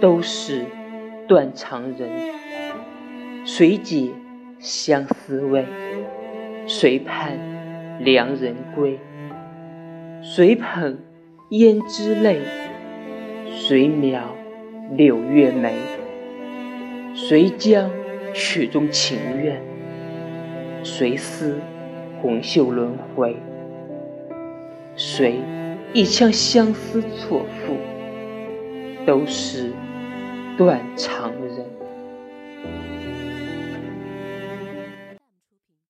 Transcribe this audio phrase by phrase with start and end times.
[0.00, 0.64] 都是
[1.26, 2.10] 断肠人。
[3.44, 4.10] 谁解
[4.58, 5.64] 相思味？
[6.66, 7.38] 谁盼
[8.00, 8.98] 良人归？
[10.22, 10.98] 谁捧
[11.50, 12.40] 胭脂泪？
[13.50, 14.34] 谁描
[14.96, 15.74] 柳月眉？
[17.14, 17.90] 谁将
[18.32, 19.60] 曲中情怨？
[20.82, 21.60] 谁思
[22.20, 23.36] 红袖轮回？
[24.96, 25.38] 谁
[25.92, 27.76] 一腔相思错付？
[29.06, 29.70] 都是
[30.56, 31.73] 断肠人。